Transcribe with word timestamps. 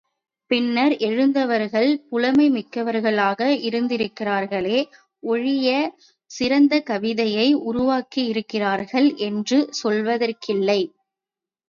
பின்னர் 0.51 0.93
எழுந்தவர்கள் 0.99 1.89
புலமைமிக்கவர்களாக 2.11 3.49
இருந்திருக்கிறார்களே 3.67 4.79
ஒழிய 5.23 5.69
சிறந்த 6.31 6.79
கவிதையை 6.81 7.47
உருவாக்கியிருக்கிறார்கள் 7.65 9.09
என்று 9.21 9.59
சொல்வதற்கில்லை. 9.83 10.81